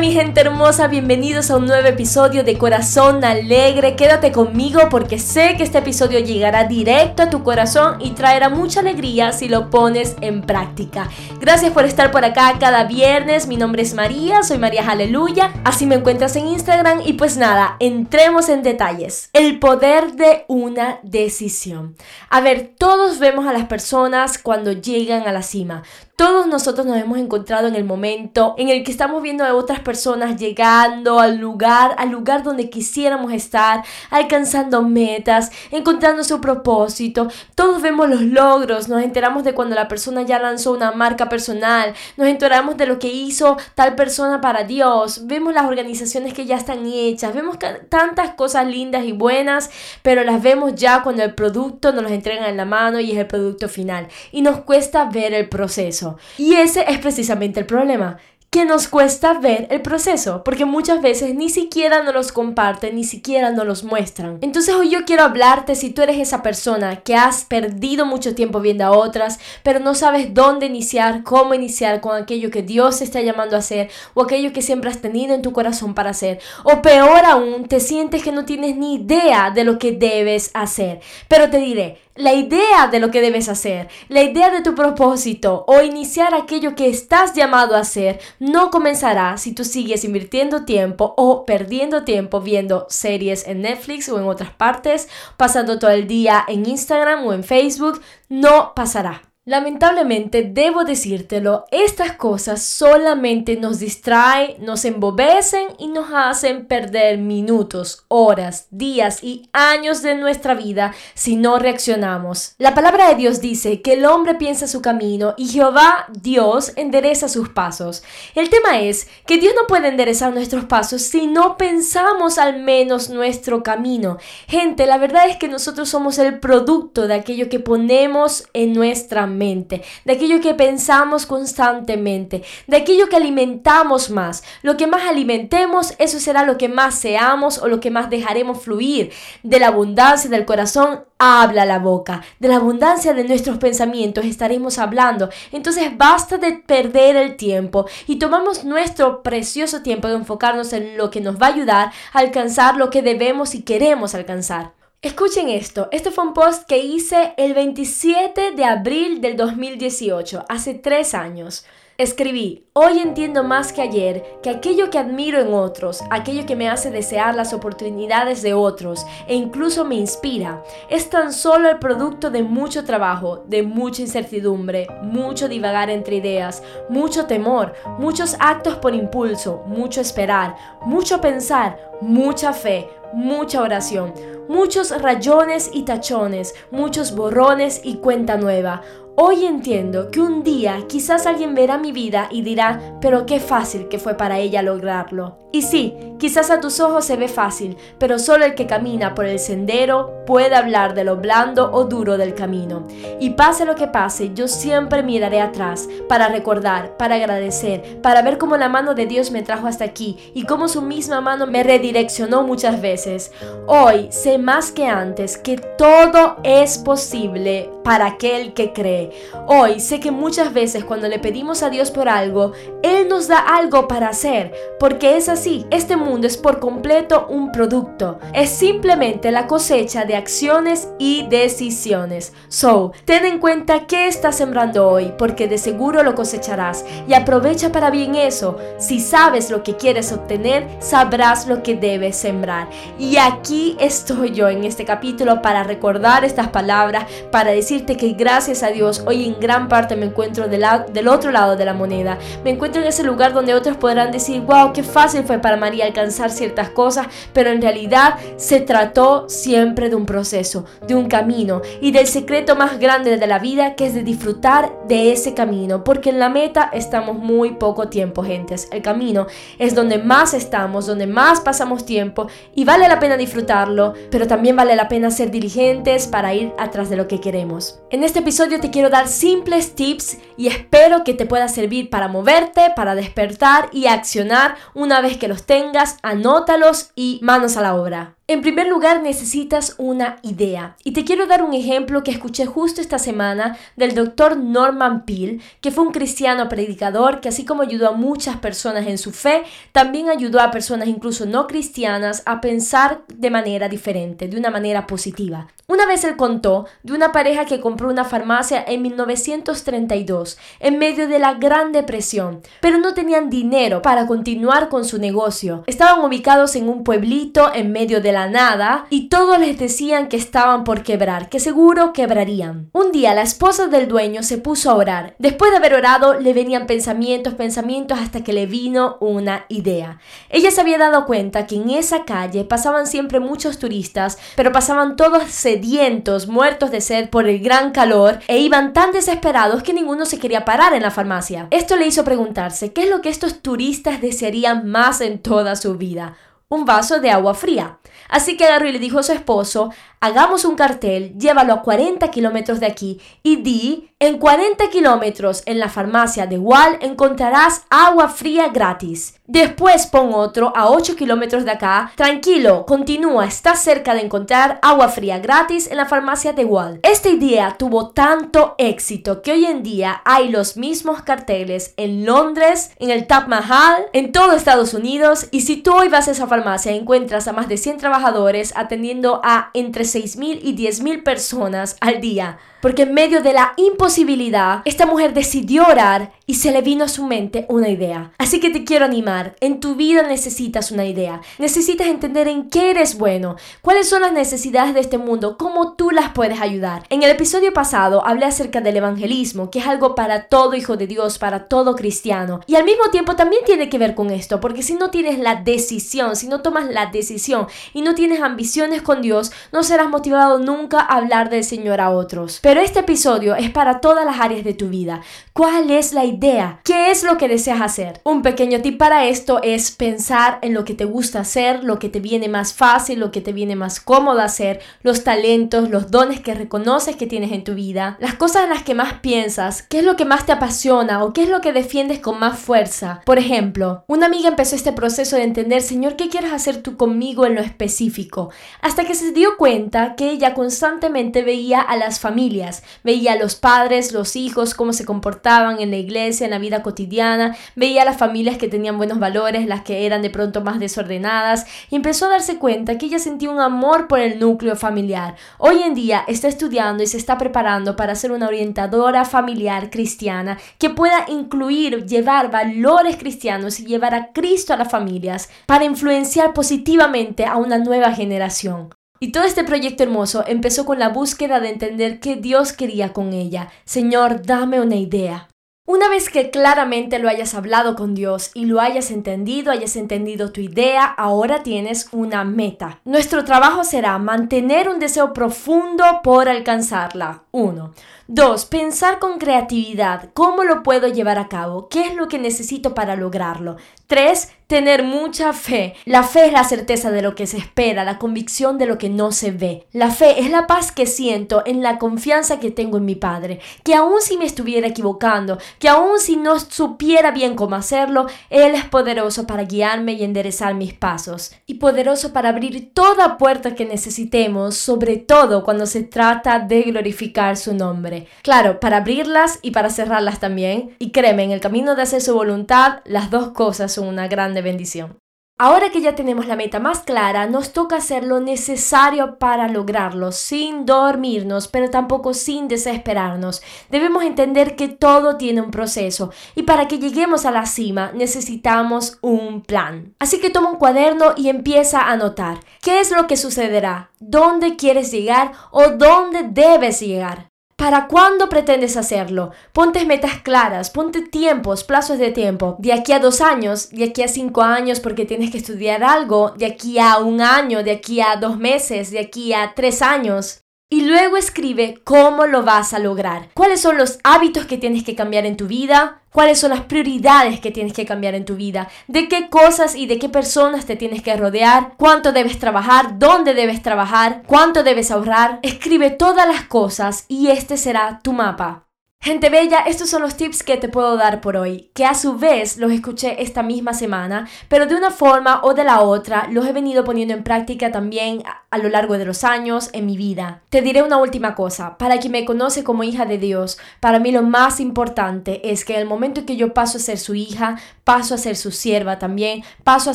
[0.00, 3.96] mi gente hermosa, bienvenidos a un nuevo episodio de Corazón Alegre.
[3.96, 8.80] Quédate conmigo porque sé que este episodio llegará directo a tu corazón y traerá mucha
[8.80, 11.10] alegría si lo pones en práctica.
[11.38, 13.46] Gracias por estar por acá cada viernes.
[13.46, 15.52] Mi nombre es María, soy María Aleluya.
[15.64, 19.28] Así me encuentras en Instagram y pues nada, entremos en detalles.
[19.34, 21.94] El poder de una decisión.
[22.30, 25.82] A ver, todos vemos a las personas cuando llegan a la cima.
[26.20, 29.80] Todos nosotros nos hemos encontrado en el momento en el que estamos viendo a otras
[29.80, 37.28] personas llegando al lugar, al lugar donde quisiéramos estar, alcanzando metas, encontrando su propósito.
[37.54, 41.94] Todos vemos los logros, nos enteramos de cuando la persona ya lanzó una marca personal,
[42.18, 46.56] nos enteramos de lo que hizo tal persona para Dios, vemos las organizaciones que ya
[46.56, 47.56] están hechas, vemos
[47.88, 49.70] tantas cosas lindas y buenas,
[50.02, 53.16] pero las vemos ya cuando el producto nos los entregan en la mano y es
[53.16, 54.08] el producto final.
[54.32, 56.09] Y nos cuesta ver el proceso.
[56.38, 58.18] Y ese es precisamente el problema
[58.50, 63.04] que nos cuesta ver el proceso, porque muchas veces ni siquiera nos los comparten, ni
[63.04, 64.38] siquiera nos los muestran.
[64.40, 68.60] Entonces hoy yo quiero hablarte si tú eres esa persona que has perdido mucho tiempo
[68.60, 73.04] viendo a otras, pero no sabes dónde iniciar, cómo iniciar con aquello que Dios te
[73.04, 76.40] está llamando a hacer o aquello que siempre has tenido en tu corazón para hacer.
[76.64, 80.98] O peor aún, te sientes que no tienes ni idea de lo que debes hacer.
[81.28, 85.64] Pero te diré, la idea de lo que debes hacer, la idea de tu propósito
[85.66, 91.14] o iniciar aquello que estás llamado a hacer no comenzará si tú sigues invirtiendo tiempo
[91.16, 96.44] o perdiendo tiempo viendo series en Netflix o en otras partes, pasando todo el día
[96.46, 99.29] en Instagram o en Facebook, no pasará.
[99.50, 108.04] Lamentablemente, debo decírtelo, estas cosas solamente nos distraen, nos embobecen y nos hacen perder minutos,
[108.06, 112.54] horas, días y años de nuestra vida si no reaccionamos.
[112.58, 117.28] La palabra de Dios dice que el hombre piensa su camino y Jehová Dios endereza
[117.28, 118.04] sus pasos.
[118.36, 123.10] El tema es que Dios no puede enderezar nuestros pasos si no pensamos al menos
[123.10, 124.18] nuestro camino.
[124.46, 129.26] Gente, la verdad es que nosotros somos el producto de aquello que ponemos en nuestra
[129.26, 134.42] mente, de aquello que pensamos constantemente, de aquello que alimentamos más.
[134.62, 138.60] Lo que más alimentemos, eso será lo que más seamos o lo que más dejaremos
[138.62, 139.12] fluir.
[139.42, 142.22] De la abundancia del corazón habla la boca.
[142.38, 145.30] De la abundancia de nuestros pensamientos estaremos hablando.
[145.52, 151.10] Entonces basta de perder el tiempo y tomamos nuestro precioso tiempo de enfocarnos en lo
[151.10, 154.79] que nos va a ayudar a alcanzar lo que debemos y queremos alcanzar.
[155.02, 160.74] Escuchen esto, este fue un post que hice el 27 de abril del 2018, hace
[160.74, 161.64] tres años.
[161.96, 166.68] Escribí, hoy entiendo más que ayer que aquello que admiro en otros, aquello que me
[166.68, 172.30] hace desear las oportunidades de otros e incluso me inspira, es tan solo el producto
[172.30, 178.94] de mucho trabajo, de mucha incertidumbre, mucho divagar entre ideas, mucho temor, muchos actos por
[178.94, 184.12] impulso, mucho esperar, mucho pensar, mucha fe, mucha oración
[184.50, 188.82] muchos rayones y tachones, muchos borrones y cuenta nueva.
[189.22, 193.88] Hoy entiendo que un día quizás alguien verá mi vida y dirá, pero qué fácil
[193.88, 195.36] que fue para ella lograrlo.
[195.52, 199.26] Y sí, quizás a tus ojos se ve fácil, pero solo el que camina por
[199.26, 202.86] el sendero puede hablar de lo blando o duro del camino.
[203.20, 208.38] Y pase lo que pase, yo siempre miraré atrás para recordar, para agradecer, para ver
[208.38, 211.62] cómo la mano de Dios me trajo hasta aquí y cómo su misma mano me
[211.62, 213.32] redireccionó muchas veces.
[213.66, 219.10] Hoy sé más que antes que todo es posible para aquel que cree.
[219.46, 222.52] Hoy sé que muchas veces cuando le pedimos a Dios por algo,
[222.82, 227.52] Él nos da algo para hacer, porque es así, este mundo es por completo un
[227.52, 232.32] producto, es simplemente la cosecha de acciones y decisiones.
[232.48, 237.72] So, ten en cuenta qué estás sembrando hoy, porque de seguro lo cosecharás, y aprovecha
[237.72, 238.58] para bien eso.
[238.78, 242.68] Si sabes lo que quieres obtener, sabrás lo que debes sembrar.
[242.98, 248.64] Y aquí estoy yo en este capítulo para recordar estas palabras, para decir que gracias
[248.64, 252.18] a Dios hoy en gran parte me encuentro del otro lado de la moneda.
[252.42, 255.84] Me encuentro en ese lugar donde otros podrán decir, wow, qué fácil fue para María
[255.84, 261.62] alcanzar ciertas cosas, pero en realidad se trató siempre de un proceso, de un camino
[261.80, 265.84] y del secreto más grande de la vida que es de disfrutar de ese camino,
[265.84, 268.68] porque en la meta estamos muy poco tiempo, gentes.
[268.72, 269.28] El camino
[269.60, 274.56] es donde más estamos, donde más pasamos tiempo y vale la pena disfrutarlo, pero también
[274.56, 277.59] vale la pena ser diligentes para ir atrás de lo que queremos.
[277.90, 282.08] En este episodio te quiero dar simples tips y espero que te pueda servir para
[282.08, 287.74] moverte, para despertar y accionar una vez que los tengas, anótalos y manos a la
[287.74, 288.16] obra.
[288.30, 290.76] En primer lugar, necesitas una idea.
[290.84, 295.40] Y te quiero dar un ejemplo que escuché justo esta semana del doctor Norman Peale,
[295.60, 299.42] que fue un cristiano predicador que así como ayudó a muchas personas en su fe,
[299.72, 304.86] también ayudó a personas incluso no cristianas a pensar de manera diferente, de una manera
[304.86, 305.48] positiva.
[305.66, 311.06] Una vez él contó de una pareja que compró una farmacia en 1932, en medio
[311.06, 315.62] de la Gran Depresión, pero no tenían dinero para continuar con su negocio.
[315.68, 320.16] Estaban ubicados en un pueblito en medio de la nada y todos les decían que
[320.16, 322.70] estaban por quebrar, que seguro quebrarían.
[322.72, 325.14] Un día la esposa del dueño se puso a orar.
[325.18, 329.98] Después de haber orado le venían pensamientos, pensamientos hasta que le vino una idea.
[330.28, 334.96] Ella se había dado cuenta que en esa calle pasaban siempre muchos turistas, pero pasaban
[334.96, 340.06] todos sedientos, muertos de sed por el gran calor e iban tan desesperados que ninguno
[340.06, 341.48] se quería parar en la farmacia.
[341.50, 345.76] Esto le hizo preguntarse qué es lo que estos turistas desearían más en toda su
[345.76, 346.16] vida.
[346.52, 347.78] Un vaso de agua fría.
[348.08, 349.70] Así que agarró y le dijo a su esposo,
[350.00, 355.60] hagamos un cartel, llévalo a 40 kilómetros de aquí y di, en 40 kilómetros en
[355.60, 359.14] la farmacia de Wall encontrarás agua fría gratis.
[359.26, 364.88] Después pon otro a 8 kilómetros de acá, tranquilo, continúa, estás cerca de encontrar agua
[364.88, 366.80] fría gratis en la farmacia de Wall.
[366.82, 372.72] Esta idea tuvo tanto éxito que hoy en día hay los mismos carteles en Londres,
[372.78, 376.26] en el Taj Mahal, en todo Estados Unidos y si tú hoy vas a esa
[376.26, 376.39] farmacia
[376.72, 382.38] encuentras a más de 100 trabajadores atendiendo a entre 6.000 y 10.000 personas al día.
[382.60, 386.88] Porque en medio de la imposibilidad, esta mujer decidió orar y se le vino a
[386.88, 388.12] su mente una idea.
[388.16, 391.22] Así que te quiero animar, en tu vida necesitas una idea.
[391.40, 395.90] Necesitas entender en qué eres bueno, cuáles son las necesidades de este mundo, cómo tú
[395.90, 396.84] las puedes ayudar.
[396.88, 400.86] En el episodio pasado hablé acerca del evangelismo, que es algo para todo hijo de
[400.86, 402.38] Dios, para todo cristiano.
[402.46, 405.34] Y al mismo tiempo también tiene que ver con esto, porque si no tienes la
[405.34, 410.38] decisión, si no tomas la decisión y no tienes ambiciones con Dios, no serás motivado
[410.38, 412.38] nunca a hablar del Señor a otros.
[412.40, 415.00] Pero este episodio es para todas las áreas de tu vida.
[415.32, 416.19] ¿Cuál es la idea?
[416.20, 418.00] ¿Qué es lo que deseas hacer?
[418.04, 421.88] Un pequeño tip para esto es pensar en lo que te gusta hacer, lo que
[421.88, 426.20] te viene más fácil, lo que te viene más cómodo hacer, los talentos, los dones
[426.20, 429.78] que reconoces que tienes en tu vida, las cosas en las que más piensas, qué
[429.78, 433.00] es lo que más te apasiona o qué es lo que defiendes con más fuerza.
[433.06, 437.24] Por ejemplo, una amiga empezó este proceso de entender, Señor, ¿qué quieres hacer tú conmigo
[437.24, 438.30] en lo específico?
[438.60, 443.36] Hasta que se dio cuenta que ella constantemente veía a las familias, veía a los
[443.36, 447.96] padres, los hijos, cómo se comportaban, en la iglesia, en la vida cotidiana, veía las
[447.96, 452.10] familias que tenían buenos valores, las que eran de pronto más desordenadas, y empezó a
[452.10, 455.14] darse cuenta que ella sentía un amor por el núcleo familiar.
[455.38, 460.38] Hoy en día está estudiando y se está preparando para ser una orientadora familiar cristiana
[460.58, 466.32] que pueda incluir, llevar valores cristianos y llevar a Cristo a las familias para influenciar
[466.32, 468.70] positivamente a una nueva generación.
[469.02, 473.14] Y todo este proyecto hermoso empezó con la búsqueda de entender qué Dios quería con
[473.14, 473.48] ella.
[473.64, 475.29] Señor, dame una idea.
[475.70, 480.32] Una vez que claramente lo hayas hablado con Dios y lo hayas entendido, hayas entendido
[480.32, 482.80] tu idea, ahora tienes una meta.
[482.84, 487.22] Nuestro trabajo será mantener un deseo profundo por alcanzarla.
[487.30, 487.72] 1.
[488.08, 488.44] 2.
[488.46, 490.10] Pensar con creatividad.
[490.12, 491.68] ¿Cómo lo puedo llevar a cabo?
[491.68, 493.54] ¿Qué es lo que necesito para lograrlo?
[493.86, 495.74] 3 tener mucha fe.
[495.84, 498.88] La fe es la certeza de lo que se espera, la convicción de lo que
[498.88, 499.68] no se ve.
[499.72, 503.38] La fe es la paz que siento en la confianza que tengo en mi Padre,
[503.62, 508.56] que aun si me estuviera equivocando, que aun si no supiera bien cómo hacerlo, Él
[508.56, 513.66] es poderoso para guiarme y enderezar mis pasos, y poderoso para abrir toda puerta que
[513.66, 518.08] necesitemos, sobre todo cuando se trata de glorificar su nombre.
[518.22, 522.14] Claro, para abrirlas y para cerrarlas también, y créeme, en el camino de hacer su
[522.14, 524.98] voluntad, las dos cosas son una grande bendición.
[525.42, 530.12] Ahora que ya tenemos la meta más clara, nos toca hacer lo necesario para lograrlo,
[530.12, 533.40] sin dormirnos, pero tampoco sin desesperarnos.
[533.70, 538.98] Debemos entender que todo tiene un proceso y para que lleguemos a la cima necesitamos
[539.00, 539.94] un plan.
[539.98, 544.56] Así que toma un cuaderno y empieza a anotar qué es lo que sucederá, dónde
[544.56, 547.29] quieres llegar o dónde debes llegar.
[547.60, 549.32] ¿Para cuándo pretendes hacerlo?
[549.52, 552.56] Ponte metas claras, ponte tiempos, plazos de tiempo.
[552.58, 556.30] De aquí a dos años, de aquí a cinco años porque tienes que estudiar algo,
[556.38, 560.39] de aquí a un año, de aquí a dos meses, de aquí a tres años.
[560.72, 563.28] Y luego escribe cómo lo vas a lograr.
[563.34, 566.02] ¿Cuáles son los hábitos que tienes que cambiar en tu vida?
[566.12, 568.68] ¿Cuáles son las prioridades que tienes que cambiar en tu vida?
[568.86, 571.74] ¿De qué cosas y de qué personas te tienes que rodear?
[571.76, 573.00] ¿Cuánto debes trabajar?
[573.00, 574.22] ¿Dónde debes trabajar?
[574.28, 575.40] ¿Cuánto debes ahorrar?
[575.42, 578.69] Escribe todas las cosas y este será tu mapa.
[579.02, 582.18] Gente bella, estos son los tips que te puedo dar por hoy, que a su
[582.18, 586.46] vez los escuché esta misma semana, pero de una forma o de la otra los
[586.46, 590.42] he venido poniendo en práctica también a lo largo de los años en mi vida.
[590.50, 594.12] Te diré una última cosa, para quien me conoce como hija de Dios, para mí
[594.12, 597.56] lo más importante es que el momento en que yo paso a ser su hija,
[597.84, 599.94] paso a ser su sierva también, paso a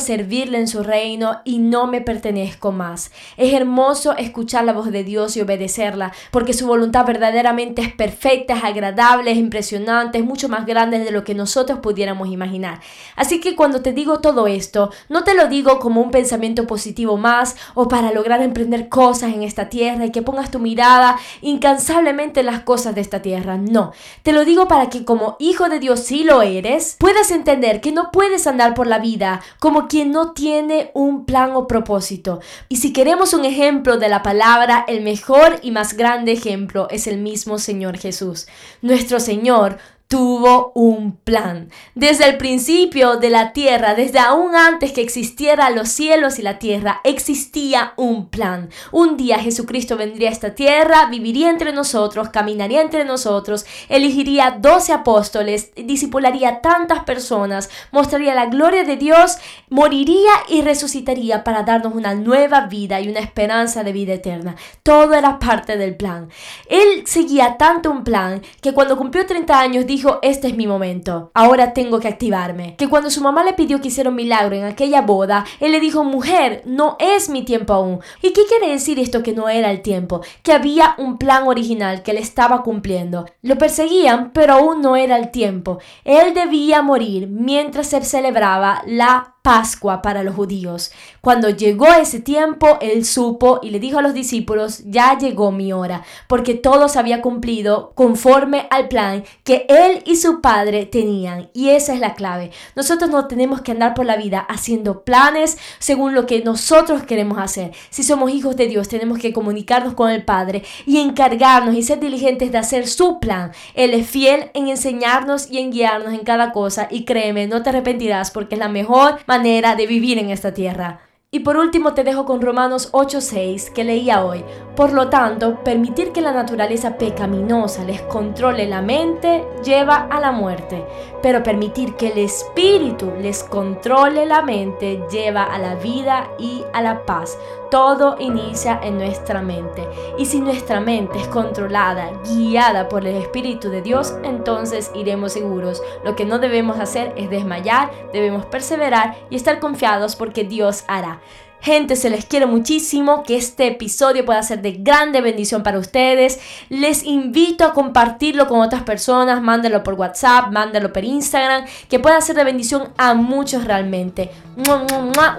[0.00, 3.12] servirle en su reino y no me pertenezco más.
[3.36, 8.54] Es hermoso escuchar la voz de Dios y obedecerla, porque su voluntad verdaderamente es perfecta,
[8.54, 8.95] es agradable,
[9.36, 12.80] impresionantes, mucho más grandes de lo que nosotros pudiéramos imaginar.
[13.16, 17.16] Así que cuando te digo todo esto, no te lo digo como un pensamiento positivo
[17.16, 22.40] más o para lograr emprender cosas en esta tierra y que pongas tu mirada incansablemente
[22.40, 23.56] en las cosas de esta tierra.
[23.56, 27.80] No, te lo digo para que como hijo de Dios si lo eres, puedas entender
[27.80, 32.40] que no puedes andar por la vida como quien no tiene un plan o propósito.
[32.68, 37.06] Y si queremos un ejemplo de la palabra, el mejor y más grande ejemplo es
[37.06, 38.46] el mismo Señor Jesús
[38.86, 39.78] nuestro Señor
[40.08, 41.70] tuvo un plan.
[41.94, 46.58] Desde el principio de la tierra, desde aún antes que existieran los cielos y la
[46.58, 48.70] tierra, existía un plan.
[48.92, 54.92] Un día Jesucristo vendría a esta tierra, viviría entre nosotros, caminaría entre nosotros, elegiría doce
[54.92, 59.38] apóstoles, discipularía tantas personas, mostraría la gloria de Dios,
[59.70, 64.54] moriría y resucitaría para darnos una nueva vida y una esperanza de vida eterna.
[64.84, 66.28] Todo era parte del plan.
[66.68, 71.30] Él seguía tanto un plan que cuando cumplió 30 años dijo, este es mi momento,
[71.32, 72.76] ahora tengo que activarme.
[72.76, 75.80] Que cuando su mamá le pidió que hiciera un milagro en aquella boda, él le
[75.80, 78.00] dijo, mujer, no es mi tiempo aún.
[78.20, 80.20] ¿Y qué quiere decir esto que no era el tiempo?
[80.42, 83.24] Que había un plan original que le estaba cumpliendo.
[83.40, 85.78] Lo perseguían, pero aún no era el tiempo.
[86.04, 90.90] Él debía morir mientras se celebraba la Pascua para los judíos.
[91.20, 95.72] Cuando llegó ese tiempo, él supo y le dijo a los discípulos, ya llegó mi
[95.72, 101.48] hora, porque todo se había cumplido conforme al plan que él y su padre tenían.
[101.54, 102.50] Y esa es la clave.
[102.74, 107.38] Nosotros no tenemos que andar por la vida haciendo planes según lo que nosotros queremos
[107.38, 107.70] hacer.
[107.90, 112.00] Si somos hijos de Dios, tenemos que comunicarnos con el Padre y encargarnos y ser
[112.00, 113.52] diligentes de hacer su plan.
[113.74, 117.68] Él es fiel en enseñarnos y en guiarnos en cada cosa y créeme, no te
[117.68, 121.00] arrepentirás porque es la mejor manera manera de vivir en esta tierra.
[121.30, 124.42] Y por último te dejo con Romanos 8:6 que leía hoy.
[124.74, 130.32] Por lo tanto, permitir que la naturaleza pecaminosa les controle la mente lleva a la
[130.32, 130.86] muerte,
[131.22, 136.80] pero permitir que el espíritu les controle la mente lleva a la vida y a
[136.80, 137.36] la paz.
[137.70, 139.86] Todo inicia en nuestra mente.
[140.18, 145.82] Y si nuestra mente es controlada, guiada por el Espíritu de Dios, entonces iremos seguros.
[146.04, 151.20] Lo que no debemos hacer es desmayar, debemos perseverar y estar confiados porque Dios hará.
[151.66, 156.38] Gente, se les quiere muchísimo, que este episodio pueda ser de grande bendición para ustedes.
[156.68, 162.20] Les invito a compartirlo con otras personas, mándenlo por WhatsApp, mándenlo por Instagram, que pueda
[162.20, 164.30] ser de bendición a muchos realmente.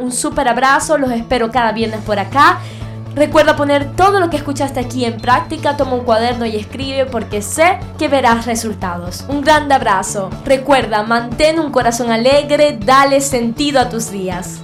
[0.01, 2.59] Un súper abrazo, los espero cada viernes por acá.
[3.15, 7.41] Recuerda poner todo lo que escuchaste aquí en práctica, toma un cuaderno y escribe porque
[7.41, 9.23] sé que verás resultados.
[9.29, 10.29] Un grande abrazo.
[10.43, 14.59] Recuerda, mantén un corazón alegre, dale sentido a tus días.